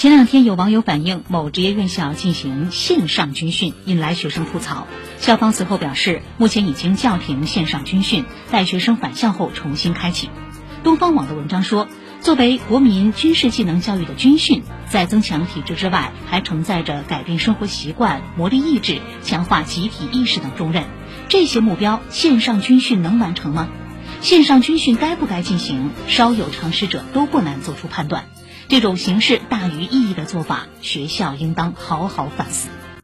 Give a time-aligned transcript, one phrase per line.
[0.00, 4.86] 前两天有网友反映，某职业院校进行线上军训，引来学生吐槽。
[5.18, 10.30] 校方随后表示，目前已经叫停线上军训，待学生返校后重新开启。
[10.82, 11.86] 东方网的文章说，
[12.22, 20.84] 作为国民军事技能教育的军训，在增强体质之外，还承载着改变生活习惯、磨砺意志、强化集体意识等重任。
[21.28, 23.68] 这些目标，线上军训能完成吗？
[24.20, 25.90] 线上军训该不该进行？
[26.08, 28.26] 稍有常识者都不难做出判断。
[28.68, 32.68] 这种形式大于意义的做法，学校应当好好反思。